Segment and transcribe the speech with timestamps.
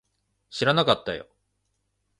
[0.49, 1.27] 知らなかったよ